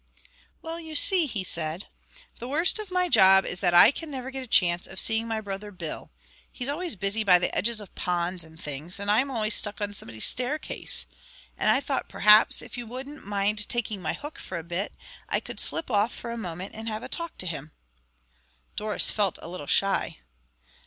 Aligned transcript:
"Well, 0.63 0.79
you 0.79 0.95
see," 0.95 1.27
he 1.27 1.43
said, 1.43 1.85
"the 2.39 2.47
worst 2.47 2.79
of 2.79 2.89
my 2.89 3.07
job 3.07 3.45
is 3.45 3.59
that 3.59 3.75
I 3.75 3.91
can 3.91 4.09
never 4.09 4.31
get 4.31 4.41
a 4.41 4.47
chance 4.47 4.87
of 4.87 4.99
seeing 4.99 5.27
my 5.27 5.39
brother 5.41 5.69
Bill. 5.69 6.09
He's 6.51 6.69
always 6.69 6.95
busy 6.95 7.23
by 7.23 7.37
the 7.37 7.55
edges 7.55 7.79
of 7.79 7.93
ponds 7.93 8.43
and 8.43 8.59
things, 8.59 8.99
and 8.99 9.11
I'm 9.11 9.29
always 9.29 9.53
stuck 9.53 9.79
on 9.79 9.93
somebody's 9.93 10.25
staircase; 10.25 11.05
and 11.55 11.69
I 11.69 11.81
thought 11.81 12.09
perhaps, 12.09 12.63
if 12.63 12.79
you 12.79 12.87
wouldn't 12.87 13.27
mind 13.27 13.69
taking 13.69 14.01
my 14.01 14.13
hook 14.13 14.39
for 14.39 14.57
a 14.57 14.63
bit, 14.63 14.91
I 15.29 15.39
could 15.39 15.59
slip 15.59 15.91
off 15.91 16.11
for 16.11 16.31
a 16.31 16.35
moment 16.35 16.73
and 16.73 16.87
have 16.87 17.03
a 17.03 17.07
talk 17.07 17.37
to 17.37 17.45
him." 17.45 17.71
Doris 18.75 19.11
felt 19.11 19.37
a 19.43 19.47
little 19.47 19.67
shy. 19.67 20.17